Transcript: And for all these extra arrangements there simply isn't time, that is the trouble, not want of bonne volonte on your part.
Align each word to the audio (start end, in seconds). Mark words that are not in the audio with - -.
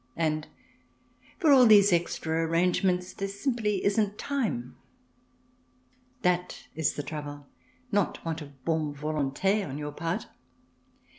And 0.15 0.47
for 1.37 1.51
all 1.51 1.67
these 1.67 1.93
extra 1.93 2.43
arrangements 2.47 3.13
there 3.13 3.27
simply 3.27 3.85
isn't 3.85 4.17
time, 4.17 4.75
that 6.23 6.67
is 6.73 6.95
the 6.95 7.03
trouble, 7.03 7.45
not 7.91 8.25
want 8.25 8.41
of 8.41 8.65
bonne 8.65 8.95
volonte 8.95 9.63
on 9.63 9.77
your 9.77 9.91
part. 9.91 10.25